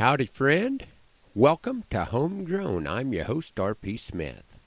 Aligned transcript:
Howdy, 0.00 0.24
friend. 0.24 0.86
Welcome 1.34 1.84
to 1.90 2.06
Homegrown. 2.06 2.86
I'm 2.86 3.12
your 3.12 3.24
host, 3.24 3.60
R.P. 3.60 3.98
Smith. 3.98 4.58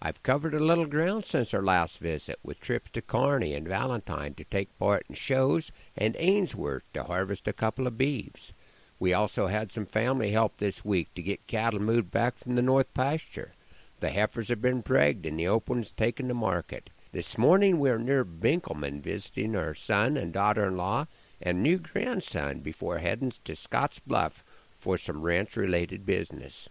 I've 0.00 0.22
covered 0.22 0.54
a 0.54 0.60
little 0.60 0.86
ground 0.86 1.24
since 1.24 1.52
our 1.52 1.60
last 1.60 1.98
visit 1.98 2.38
with 2.44 2.60
trips 2.60 2.92
to 2.92 3.02
Kearney 3.02 3.54
and 3.54 3.66
Valentine 3.66 4.34
to 4.34 4.44
take 4.44 4.78
part 4.78 5.04
in 5.08 5.16
shows 5.16 5.72
and 5.96 6.14
Ainsworth 6.20 6.84
to 6.92 7.02
harvest 7.02 7.48
a 7.48 7.52
couple 7.52 7.88
of 7.88 7.98
beeves. 7.98 8.52
We 9.00 9.12
also 9.12 9.48
had 9.48 9.72
some 9.72 9.86
family 9.86 10.30
help 10.30 10.58
this 10.58 10.84
week 10.84 11.12
to 11.16 11.20
get 11.22 11.48
cattle 11.48 11.80
moved 11.80 12.12
back 12.12 12.36
from 12.38 12.54
the 12.54 12.62
north 12.62 12.94
pasture. 12.94 13.54
The 13.98 14.10
heifers 14.10 14.50
have 14.50 14.62
been 14.62 14.84
pregged 14.84 15.26
and 15.26 15.36
the 15.36 15.48
open 15.48 15.78
ones 15.78 15.90
taken 15.90 16.28
to 16.28 16.34
market. 16.34 16.90
This 17.10 17.36
morning 17.36 17.80
we 17.80 17.90
are 17.90 17.98
near 17.98 18.24
Benkelman 18.24 19.00
visiting 19.00 19.56
our 19.56 19.74
son 19.74 20.16
and 20.16 20.32
daughter-in-law 20.32 21.08
and 21.42 21.60
new 21.60 21.78
grandson 21.78 22.60
before 22.60 22.98
heading 22.98 23.32
to 23.44 23.56
Scotts 23.56 23.98
Bluff 23.98 24.44
for 24.86 24.96
some 24.96 25.22
ranch 25.22 25.56
related 25.56 26.06
business. 26.06 26.68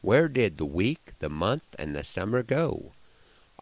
Where 0.00 0.26
did 0.26 0.58
the 0.58 0.64
week, 0.64 1.12
the 1.20 1.28
month, 1.28 1.76
and 1.78 1.94
the 1.94 2.02
summer 2.02 2.42
go? 2.42 2.90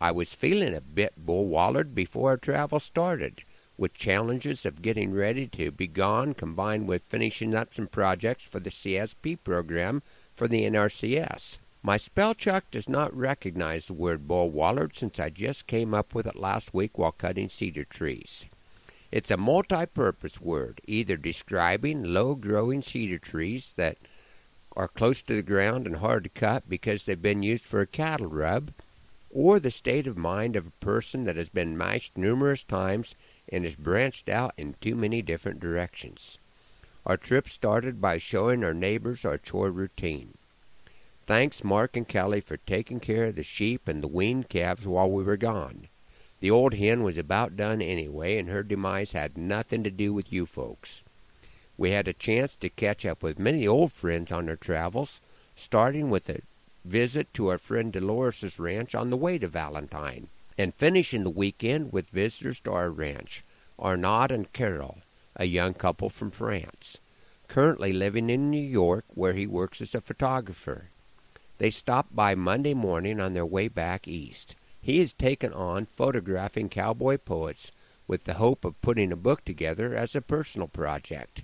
I 0.00 0.10
was 0.10 0.32
feeling 0.32 0.74
a 0.74 0.80
bit 0.80 1.12
bull-wallered 1.18 1.94
before 1.94 2.30
our 2.30 2.36
travel 2.38 2.80
started, 2.80 3.42
with 3.76 3.92
challenges 3.92 4.64
of 4.64 4.80
getting 4.80 5.12
ready 5.12 5.46
to 5.48 5.70
be 5.70 5.86
gone 5.86 6.32
combined 6.32 6.88
with 6.88 7.02
finishing 7.02 7.54
up 7.54 7.74
some 7.74 7.88
projects 7.88 8.44
for 8.44 8.58
the 8.58 8.70
CSP 8.70 9.36
program 9.44 10.02
for 10.34 10.48
the 10.48 10.62
NRCS. 10.62 11.58
My 11.82 11.98
spell 11.98 12.32
check 12.32 12.70
does 12.70 12.88
not 12.88 13.14
recognize 13.14 13.84
the 13.84 13.92
word 13.92 14.26
bull-wallered 14.26 14.96
since 14.96 15.20
I 15.20 15.28
just 15.28 15.66
came 15.66 15.92
up 15.92 16.14
with 16.14 16.26
it 16.26 16.36
last 16.36 16.72
week 16.72 16.96
while 16.96 17.12
cutting 17.12 17.50
cedar 17.50 17.84
trees. 17.84 18.46
It's 19.12 19.30
a 19.30 19.36
multi-purpose 19.36 20.40
word, 20.40 20.80
either 20.86 21.16
describing 21.16 22.04
low-growing 22.04 22.82
cedar 22.82 23.18
trees 23.18 23.72
that 23.76 23.98
are 24.76 24.86
close 24.86 25.20
to 25.22 25.34
the 25.34 25.42
ground 25.42 25.86
and 25.86 25.96
hard 25.96 26.22
to 26.24 26.30
cut 26.30 26.68
because 26.68 27.04
they've 27.04 27.20
been 27.20 27.42
used 27.42 27.64
for 27.64 27.80
a 27.80 27.86
cattle 27.86 28.28
rub, 28.28 28.70
or 29.28 29.58
the 29.58 29.70
state 29.70 30.06
of 30.06 30.16
mind 30.16 30.54
of 30.54 30.66
a 30.66 30.84
person 30.84 31.24
that 31.24 31.36
has 31.36 31.48
been 31.48 31.76
mashed 31.76 32.16
numerous 32.16 32.62
times 32.62 33.14
and 33.48 33.66
is 33.66 33.76
branched 33.76 34.28
out 34.28 34.54
in 34.56 34.74
too 34.80 34.94
many 34.94 35.22
different 35.22 35.58
directions. 35.58 36.38
Our 37.04 37.16
trip 37.16 37.48
started 37.48 38.00
by 38.00 38.18
showing 38.18 38.62
our 38.62 38.74
neighbors 38.74 39.24
our 39.24 39.38
chore 39.38 39.70
routine. 39.70 40.34
Thanks 41.26 41.64
Mark 41.64 41.96
and 41.96 42.06
Kelly 42.06 42.40
for 42.40 42.56
taking 42.58 43.00
care 43.00 43.26
of 43.26 43.36
the 43.36 43.42
sheep 43.42 43.88
and 43.88 44.02
the 44.02 44.08
weaned 44.08 44.48
calves 44.48 44.86
while 44.86 45.10
we 45.10 45.24
were 45.24 45.36
gone. 45.36 45.88
The 46.40 46.50
old 46.50 46.74
hen 46.74 47.02
was 47.02 47.18
about 47.18 47.56
done 47.56 47.82
anyway, 47.82 48.38
and 48.38 48.48
her 48.48 48.62
demise 48.62 49.12
had 49.12 49.36
nothing 49.36 49.84
to 49.84 49.90
do 49.90 50.12
with 50.14 50.32
you 50.32 50.46
folks. 50.46 51.02
We 51.76 51.90
had 51.90 52.08
a 52.08 52.14
chance 52.14 52.56
to 52.56 52.68
catch 52.68 53.04
up 53.06 53.22
with 53.22 53.38
many 53.38 53.66
old 53.66 53.92
friends 53.92 54.32
on 54.32 54.48
our 54.48 54.56
travels, 54.56 55.20
starting 55.54 56.10
with 56.10 56.28
a 56.30 56.40
visit 56.84 57.32
to 57.34 57.48
our 57.48 57.58
friend 57.58 57.92
Dolores's 57.92 58.58
ranch 58.58 58.94
on 58.94 59.10
the 59.10 59.16
way 59.16 59.38
to 59.38 59.48
Valentine, 59.48 60.28
and 60.56 60.74
finishing 60.74 61.24
the 61.24 61.30
weekend 61.30 61.92
with 61.92 62.08
visitors 62.08 62.60
to 62.60 62.72
our 62.72 62.90
ranch, 62.90 63.42
Arnaud 63.78 64.28
and 64.30 64.52
Carol, 64.52 64.98
a 65.36 65.44
young 65.44 65.74
couple 65.74 66.08
from 66.08 66.30
France, 66.30 66.98
currently 67.48 67.92
living 67.92 68.30
in 68.30 68.50
New 68.50 68.60
York 68.60 69.04
where 69.14 69.34
he 69.34 69.46
works 69.46 69.80
as 69.80 69.94
a 69.94 70.00
photographer. 70.00 70.84
They 71.58 71.70
stopped 71.70 72.16
by 72.16 72.34
Monday 72.34 72.74
morning 72.74 73.20
on 73.20 73.34
their 73.34 73.46
way 73.46 73.68
back 73.68 74.08
east. 74.08 74.54
He 74.82 74.98
has 75.00 75.12
taken 75.12 75.52
on 75.52 75.84
photographing 75.86 76.68
cowboy 76.70 77.18
poets 77.18 77.70
with 78.08 78.24
the 78.24 78.34
hope 78.34 78.64
of 78.64 78.80
putting 78.80 79.12
a 79.12 79.16
book 79.16 79.44
together 79.44 79.94
as 79.94 80.16
a 80.16 80.22
personal 80.22 80.68
project. 80.68 81.42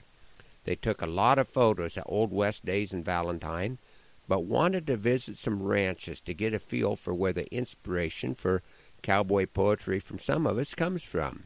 They 0.64 0.74
took 0.74 1.00
a 1.00 1.06
lot 1.06 1.38
of 1.38 1.48
photos 1.48 1.96
at 1.96 2.04
Old 2.06 2.32
West 2.32 2.64
Days 2.64 2.92
in 2.92 3.04
Valentine, 3.04 3.78
but 4.26 4.44
wanted 4.44 4.86
to 4.86 4.96
visit 4.96 5.36
some 5.36 5.62
ranches 5.62 6.20
to 6.22 6.34
get 6.34 6.54
a 6.54 6.58
feel 6.58 6.96
for 6.96 7.14
where 7.14 7.32
the 7.32 7.52
inspiration 7.54 8.34
for 8.34 8.62
cowboy 9.02 9.46
poetry 9.46 10.00
from 10.00 10.18
some 10.18 10.46
of 10.46 10.58
us 10.58 10.74
comes 10.74 11.04
from. 11.04 11.44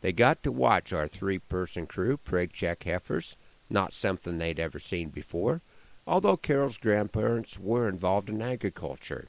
They 0.00 0.12
got 0.12 0.42
to 0.44 0.52
watch 0.52 0.92
our 0.92 1.08
three 1.08 1.38
person 1.38 1.86
crew 1.86 2.16
preg 2.16 2.52
check 2.52 2.84
heifers, 2.84 3.36
not 3.68 3.92
something 3.92 4.38
they'd 4.38 4.58
ever 4.58 4.78
seen 4.78 5.10
before, 5.10 5.60
although 6.06 6.36
Carol's 6.36 6.78
grandparents 6.78 7.58
were 7.58 7.88
involved 7.88 8.30
in 8.30 8.40
agriculture. 8.40 9.26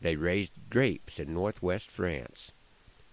They 0.00 0.16
raised 0.16 0.52
grapes 0.68 1.18
in 1.18 1.32
northwest 1.32 1.90
France. 1.90 2.52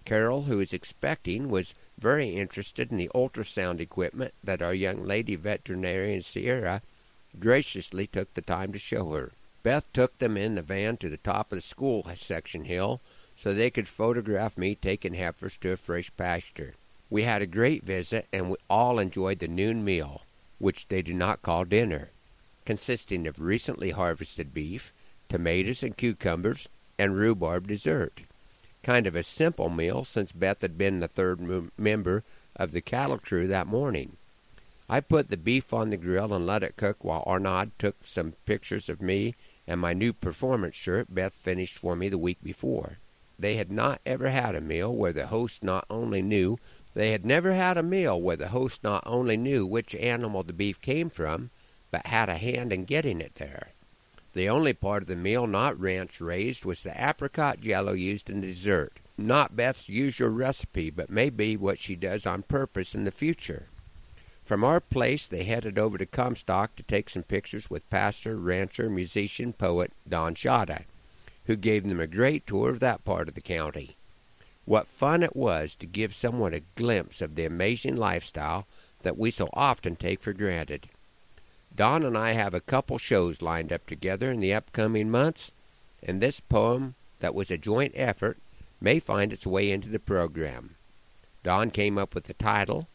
Carol, 0.05 0.43
who 0.43 0.57
was 0.57 0.73
expecting, 0.73 1.49
was 1.49 1.73
very 1.97 2.35
interested 2.35 2.91
in 2.91 2.97
the 2.97 3.11
ultrasound 3.15 3.79
equipment 3.79 4.33
that 4.43 4.61
our 4.61 4.73
young 4.73 5.05
lady 5.05 5.35
veterinarian 5.35 6.21
Sierra 6.21 6.81
graciously 7.39 8.05
took 8.07 8.33
the 8.33 8.41
time 8.41 8.73
to 8.73 8.79
show 8.79 9.11
her. 9.11 9.31
Beth 9.63 9.85
took 9.93 10.19
them 10.19 10.35
in 10.35 10.55
the 10.55 10.61
van 10.61 10.97
to 10.97 11.09
the 11.09 11.17
top 11.17 11.51
of 11.51 11.57
the 11.57 11.61
school 11.61 12.05
section 12.15 12.65
hill 12.65 12.99
so 13.37 13.53
they 13.53 13.69
could 13.69 13.87
photograph 13.87 14.57
me 14.57 14.75
taking 14.75 15.13
heifers 15.13 15.57
to 15.57 15.71
a 15.71 15.77
fresh 15.77 16.11
pasture. 16.17 16.73
We 17.09 17.23
had 17.23 17.41
a 17.41 17.47
great 17.47 17.83
visit 17.83 18.27
and 18.33 18.49
we 18.49 18.57
all 18.69 18.99
enjoyed 18.99 19.39
the 19.39 19.47
noon 19.47 19.85
meal, 19.85 20.23
which 20.59 20.87
they 20.89 21.01
do 21.01 21.13
not 21.13 21.41
call 21.41 21.63
dinner, 21.63 22.09
consisting 22.65 23.25
of 23.25 23.39
recently 23.39 23.91
harvested 23.91 24.53
beef, 24.53 24.91
tomatoes 25.33 25.81
and 25.81 25.97
cucumbers, 25.97 26.67
and 26.99 27.15
rhubarb 27.15 27.67
dessert. 27.67 28.19
Kind 28.83 29.07
of 29.07 29.15
a 29.15 29.23
simple 29.23 29.67
meal 29.67 30.03
since 30.03 30.31
Beth 30.31 30.61
had 30.61 30.77
been 30.77 30.99
the 30.99 31.07
third 31.07 31.41
m- 31.41 31.71
member 31.75 32.21
of 32.55 32.71
the 32.71 32.81
cattle 32.81 33.17
crew 33.17 33.47
that 33.47 33.65
morning. 33.65 34.15
I 34.87 34.99
put 34.99 35.31
the 35.31 35.37
beef 35.37 35.73
on 35.73 35.89
the 35.89 35.97
grill 35.97 36.35
and 36.35 36.45
let 36.45 36.61
it 36.61 36.75
cook 36.75 37.03
while 37.03 37.23
Arnaud 37.25 37.71
took 37.79 37.95
some 38.05 38.33
pictures 38.45 38.89
of 38.89 39.01
me 39.01 39.33
and 39.67 39.81
my 39.81 39.91
new 39.91 40.13
performance 40.13 40.75
shirt 40.75 41.07
Beth 41.09 41.33
finished 41.33 41.79
for 41.79 41.95
me 41.95 42.09
the 42.09 42.17
week 42.19 42.37
before. 42.43 42.97
They 43.39 43.55
had 43.55 43.71
not 43.71 44.01
ever 44.05 44.29
had 44.29 44.53
a 44.53 44.61
meal 44.61 44.93
where 44.93 45.13
the 45.13 45.25
host 45.25 45.63
not 45.63 45.87
only 45.89 46.21
knew 46.21 46.59
they 46.93 47.09
had 47.09 47.25
never 47.25 47.53
had 47.53 47.75
a 47.79 47.81
meal 47.81 48.21
where 48.21 48.35
the 48.35 48.49
host 48.49 48.83
not 48.83 49.01
only 49.07 49.37
knew 49.37 49.65
which 49.65 49.95
animal 49.95 50.43
the 50.43 50.53
beef 50.53 50.79
came 50.79 51.09
from, 51.09 51.49
but 51.89 52.05
had 52.05 52.29
a 52.29 52.35
hand 52.35 52.71
in 52.71 52.85
getting 52.85 53.19
it 53.19 53.33
there. 53.37 53.69
The 54.33 54.49
only 54.49 54.73
part 54.73 55.03
of 55.03 55.07
the 55.07 55.15
meal 55.15 55.45
not 55.45 55.79
ranch 55.79 56.19
raised 56.19 56.65
was 56.65 56.81
the 56.81 56.93
apricot 56.97 57.61
jello 57.61 57.93
used 57.93 58.29
in 58.29 58.41
dessert. 58.41 58.93
Not 59.15 59.55
Beth's 59.55 59.87
usual 59.87 60.29
recipe, 60.29 60.89
but 60.89 61.09
may 61.09 61.29
be 61.29 61.55
what 61.55 61.77
she 61.77 61.95
does 61.95 62.25
on 62.25 62.41
purpose 62.41 62.95
in 62.95 63.03
the 63.03 63.11
future. 63.11 63.67
From 64.43 64.63
our 64.63 64.79
place, 64.79 65.27
they 65.27 65.43
headed 65.43 65.77
over 65.77 65.97
to 65.99 66.05
Comstock 66.05 66.75
to 66.75 66.83
take 66.83 67.09
some 67.09 67.23
pictures 67.23 67.69
with 67.69 67.89
pastor, 67.91 68.35
rancher, 68.35 68.89
musician, 68.89 69.53
poet 69.53 69.93
Don 70.09 70.33
Shada, 70.33 70.85
who 71.45 71.55
gave 71.55 71.87
them 71.87 71.99
a 71.99 72.07
great 72.07 72.47
tour 72.47 72.69
of 72.69 72.79
that 72.79 73.05
part 73.05 73.27
of 73.27 73.35
the 73.35 73.41
county. 73.41 73.95
What 74.65 74.87
fun 74.87 75.23
it 75.23 75.35
was 75.35 75.75
to 75.75 75.85
give 75.85 76.15
someone 76.15 76.53
a 76.53 76.61
glimpse 76.75 77.21
of 77.21 77.35
the 77.35 77.45
amazing 77.45 77.97
lifestyle 77.97 78.65
that 79.03 79.17
we 79.17 79.29
so 79.29 79.49
often 79.53 79.95
take 79.95 80.21
for 80.21 80.33
granted. 80.33 80.89
Don 81.75 82.03
and 82.03 82.15
I 82.15 82.33
have 82.33 82.53
a 82.53 82.61
couple 82.61 82.99
shows 82.99 83.41
lined 83.41 83.73
up 83.73 83.87
together 83.87 84.29
in 84.29 84.39
the 84.39 84.53
upcoming 84.53 85.09
months, 85.09 85.51
and 86.03 86.21
this 86.21 86.39
poem, 86.39 86.93
that 87.19 87.33
was 87.33 87.49
a 87.49 87.57
joint 87.57 87.93
effort, 87.95 88.37
may 88.79 88.99
find 88.99 89.33
its 89.33 89.47
way 89.47 89.71
into 89.71 89.89
the 89.89 89.97
program. 89.97 90.75
Don 91.41 91.71
came 91.71 91.97
up 91.97 92.13
with 92.13 92.25
the 92.25 92.35
title. 92.35 92.87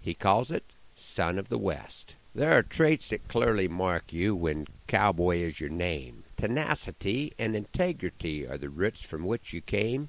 He 0.00 0.14
calls 0.14 0.50
it 0.50 0.64
Son 0.96 1.38
of 1.38 1.50
the 1.50 1.58
West. 1.58 2.14
There 2.34 2.56
are 2.56 2.62
traits 2.62 3.10
that 3.10 3.28
clearly 3.28 3.68
mark 3.68 4.14
you 4.14 4.34
when 4.34 4.66
cowboy 4.86 5.40
is 5.40 5.60
your 5.60 5.68
name. 5.68 6.24
Tenacity 6.38 7.34
and 7.38 7.54
integrity 7.54 8.46
are 8.46 8.56
the 8.56 8.70
roots 8.70 9.04
from 9.04 9.26
which 9.26 9.52
you 9.52 9.60
came. 9.60 10.08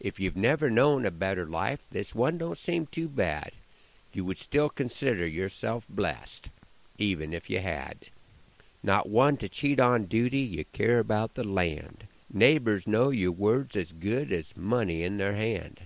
If 0.00 0.18
you've 0.18 0.34
never 0.34 0.70
known 0.70 1.04
a 1.04 1.10
better 1.10 1.44
life, 1.44 1.84
this 1.90 2.14
one 2.14 2.38
don't 2.38 2.56
seem 2.56 2.86
too 2.86 3.08
bad. 3.08 3.52
You 4.14 4.24
would 4.24 4.38
still 4.38 4.70
consider 4.70 5.26
yourself 5.26 5.84
blessed 5.90 6.48
even 7.00 7.32
if 7.32 7.48
you 7.48 7.58
had. 7.58 7.96
Not 8.82 9.08
one 9.08 9.36
to 9.38 9.48
cheat 9.48 9.80
on 9.80 10.04
duty, 10.04 10.40
you 10.40 10.64
care 10.66 10.98
about 10.98 11.34
the 11.34 11.46
land. 11.46 12.04
Neighbors 12.32 12.86
know 12.86 13.10
your 13.10 13.32
word's 13.32 13.74
as 13.74 13.92
good 13.92 14.30
as 14.30 14.56
money 14.56 15.02
in 15.02 15.16
their 15.16 15.34
hand. 15.34 15.80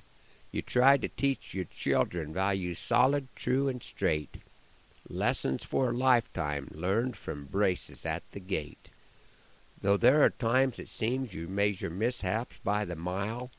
You 0.52 0.62
try 0.62 0.96
to 0.98 1.08
teach 1.08 1.54
your 1.54 1.64
children 1.64 2.32
values 2.32 2.78
solid, 2.78 3.28
true, 3.34 3.68
and 3.68 3.82
straight. 3.82 4.36
Lessons 5.08 5.64
for 5.64 5.90
a 5.90 5.96
lifetime 5.96 6.68
learned 6.72 7.16
from 7.16 7.46
braces 7.46 8.04
at 8.04 8.22
the 8.32 8.40
gate. 8.40 8.90
Though 9.82 9.96
there 9.96 10.22
are 10.22 10.30
times 10.30 10.78
it 10.78 10.88
seems 10.88 11.34
you 11.34 11.48
measure 11.48 11.90
mishaps 11.90 12.58
by 12.62 12.84
the 12.84 12.96
mile, 12.96 13.50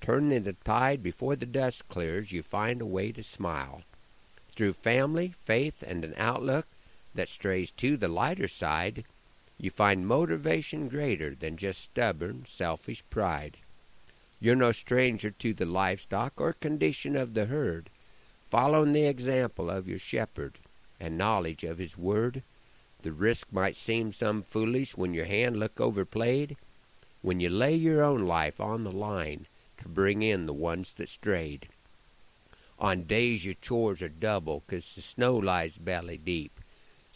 turning 0.00 0.44
the 0.44 0.54
tide 0.64 1.02
before 1.02 1.36
the 1.36 1.46
dust 1.46 1.88
clears, 1.88 2.32
you 2.32 2.42
find 2.42 2.80
a 2.80 2.86
way 2.86 3.12
to 3.12 3.22
smile. 3.22 3.82
Through 4.54 4.74
family, 4.74 5.34
faith, 5.44 5.82
and 5.86 6.04
an 6.04 6.14
outlook, 6.16 6.66
that 7.18 7.28
strays 7.28 7.72
to 7.72 7.96
the 7.96 8.06
lighter 8.06 8.46
side, 8.46 9.02
you 9.58 9.70
find 9.70 10.06
motivation 10.06 10.88
greater 10.88 11.34
than 11.34 11.56
just 11.56 11.80
stubborn, 11.80 12.44
selfish 12.46 13.02
pride. 13.10 13.56
You're 14.40 14.54
no 14.54 14.70
stranger 14.70 15.32
to 15.32 15.52
the 15.52 15.66
livestock 15.66 16.40
or 16.40 16.52
condition 16.52 17.16
of 17.16 17.34
the 17.34 17.46
herd, 17.46 17.90
following 18.48 18.92
the 18.92 19.06
example 19.06 19.68
of 19.68 19.88
your 19.88 19.98
shepherd 19.98 20.58
and 21.00 21.18
knowledge 21.18 21.64
of 21.64 21.78
his 21.78 21.98
word. 21.98 22.44
The 23.02 23.10
risk 23.10 23.48
might 23.50 23.74
seem 23.74 24.12
some 24.12 24.44
foolish 24.44 24.96
when 24.96 25.12
your 25.12 25.24
hand 25.24 25.58
look 25.58 25.80
overplayed, 25.80 26.56
when 27.20 27.40
you 27.40 27.50
lay 27.50 27.74
your 27.74 28.00
own 28.00 28.26
life 28.26 28.60
on 28.60 28.84
the 28.84 28.92
line 28.92 29.46
to 29.82 29.88
bring 29.88 30.22
in 30.22 30.46
the 30.46 30.52
ones 30.52 30.92
that 30.98 31.08
strayed. 31.08 31.66
On 32.78 33.02
days 33.02 33.44
your 33.44 33.54
chores 33.60 34.02
are 34.02 34.08
double 34.08 34.62
'cause 34.68 34.94
the 34.94 35.02
snow 35.02 35.36
lies 35.36 35.78
belly 35.78 36.16
deep. 36.16 36.57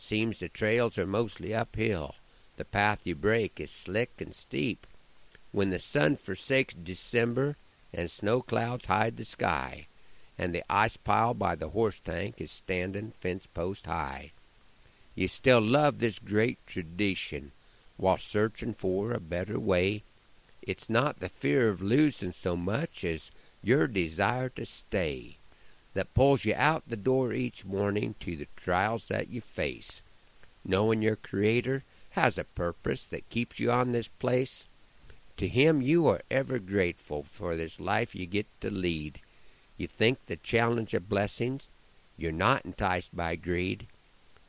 Seems 0.04 0.40
the 0.40 0.49
trails 0.49 0.99
are 0.99 1.06
mostly 1.06 1.54
uphill. 1.54 2.16
The 2.56 2.64
path 2.64 3.06
you 3.06 3.14
break 3.14 3.60
is 3.60 3.70
slick 3.70 4.10
and 4.19 4.34
steep. 4.34 4.84
When 5.52 5.70
the 5.70 5.78
sun 5.78 6.16
forsakes 6.16 6.75
December 6.75 7.56
and 7.94 8.10
snow 8.10 8.43
clouds 8.43 8.87
hide 8.87 9.16
the 9.16 9.25
sky, 9.25 9.87
and 10.37 10.52
the 10.52 10.64
ice 10.69 10.96
pile 10.96 11.34
by 11.34 11.54
the 11.54 11.69
horse 11.69 12.00
tank 12.00 12.40
is 12.40 12.50
standin' 12.50 13.12
fence 13.20 13.46
post 13.46 13.87
high, 13.87 14.32
you 15.14 15.28
still 15.28 15.60
love 15.60 16.00
this 16.00 16.19
great 16.19 16.58
tradition 16.66 17.52
while 17.96 18.19
searchin' 18.19 18.75
for 18.75 19.12
a 19.12 19.20
better 19.20 19.58
way. 19.58 20.02
It's 20.62 20.90
not 20.90 21.20
the 21.20 21.28
fear 21.28 21.69
of 21.69 21.81
losin' 21.81 22.32
so 22.32 22.56
much 22.56 23.05
as 23.05 23.31
your 23.62 23.87
desire 23.87 24.48
to 24.48 24.66
stay 24.66 25.37
that 25.94 26.15
pulls 26.15 26.44
you 26.44 26.55
out 26.56 26.83
the 26.89 26.97
door 26.97 27.33
each 27.33 27.65
morning 27.65 28.15
to 28.21 28.37
the 28.37 28.49
trials 28.56 29.06
that 29.09 29.29
you 29.29 29.41
face, 29.41 30.03
knowing 30.65 31.03
your 31.03 31.17
Creator 31.17 31.85
has 32.11 32.39
a 32.39 32.44
purpose 32.44 33.05
that 33.05 33.29
keeps 33.29 33.59
you 33.59 33.71
on 33.71 33.93
this 33.93 34.09
place. 34.09 34.67
To 35.39 35.49
Him 35.49 35.83
you 35.83 36.06
are 36.09 36.23
ever 36.31 36.59
grateful 36.59 37.25
for 37.25 37.56
this 37.56 37.81
life 37.81 38.15
you 38.15 38.27
get 38.27 38.47
to 38.61 38.71
lead. 38.71 39.21
You 39.77 39.87
think 39.87 40.27
the 40.27 40.37
challenge 40.37 40.94
of 40.94 41.09
blessings, 41.09 41.69
you're 42.17 42.33
not 42.33 42.65
enticed 42.65 43.17
by 43.17 43.37
greed. 43.37 43.87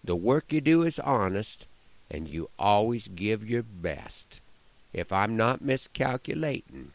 The 0.04 0.16
work 0.16 0.51
you 0.51 0.62
do 0.62 0.84
is 0.84 1.00
honest, 1.00 1.66
and 2.12 2.28
you 2.28 2.50
always 2.60 3.07
give 3.07 3.50
your 3.50 3.63
best. 3.63 4.42
If 4.94 5.12
I'm 5.12 5.36
not 5.36 5.62
miscalculatin', 5.62 6.92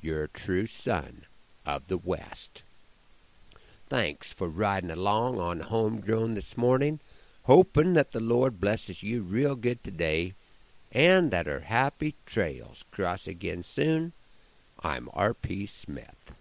you're 0.00 0.22
a 0.22 0.28
true 0.28 0.66
son 0.66 1.22
of 1.66 1.88
the 1.88 1.98
West. 1.98 2.62
Thanks 3.88 4.32
for 4.32 4.48
riding 4.48 4.90
along 4.90 5.38
on 5.38 5.60
Homegrown 5.60 6.34
this 6.34 6.56
morning, 6.56 6.98
hoping 7.44 7.92
that 7.92 8.10
the 8.10 8.18
Lord 8.18 8.60
blesses 8.60 9.04
you 9.04 9.22
real 9.22 9.54
good 9.54 9.84
today 9.84 10.34
and 10.90 11.30
that 11.30 11.46
our 11.46 11.60
happy 11.60 12.16
trails 12.26 12.84
cross 12.90 13.28
again 13.28 13.62
soon. 13.62 14.12
I'm 14.82 15.08
R.P. 15.12 15.66
Smith. 15.66 16.32